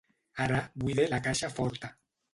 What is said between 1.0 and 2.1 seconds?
la caixa forta.